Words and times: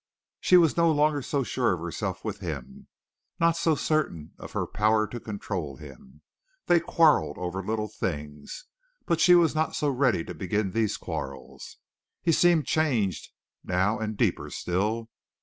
She 0.39 0.57
was 0.57 0.75
no 0.77 0.91
longer 0.91 1.21
so 1.21 1.43
sure 1.43 1.73
of 1.73 1.79
herself 1.79 2.25
with 2.25 2.39
him, 2.39 2.87
not 3.39 3.55
so 3.55 3.75
certain 3.75 4.33
of 4.39 4.53
her 4.53 4.65
power 4.65 5.05
to 5.05 5.19
control 5.19 5.75
him. 5.75 6.23
They 6.65 6.79
quarreled 6.79 7.37
over 7.37 7.63
little 7.63 7.87
things, 7.87 8.65
but 9.05 9.21
she 9.21 9.35
was 9.35 9.53
not 9.53 9.75
so 9.75 9.89
ready 9.89 10.23
to 10.23 10.33
begin 10.33 10.71
these 10.71 10.97
quarrels. 10.97 11.77
He 12.23 12.31
seemed 12.31 12.65
changed 12.65 13.29
now 13.63 13.99
and 13.99 14.17
deeper 14.17 14.49
still. 14.49 15.11